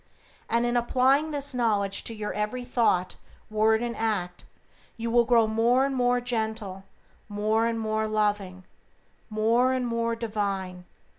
And 0.49 0.65
in 0.65 0.75
applying 0.75 1.29
this 1.29 1.53
knowledge 1.53 2.03
to 2.05 2.15
your 2.15 2.33
every 2.33 2.65
thought, 2.65 3.17
word, 3.51 3.83
and 3.83 3.95
act, 3.95 4.45
you 4.97 5.11
will 5.11 5.25
grow 5.25 5.45
more 5.45 5.85
and 5.85 5.95
more 5.95 6.19
gentle, 6.19 6.85
more 7.29 7.67
and 7.67 7.79
more 7.79 8.07
loving, 8.07 8.63
more 9.29 9.73
and 9.73 9.85
more 9.85 10.15
divine. 10.15 10.85